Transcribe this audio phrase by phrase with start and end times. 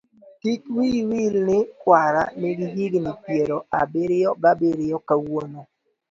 [0.41, 5.61] kik wiyi wil ni kwara nigi higni piero abiriyo ga biriyo kawuono.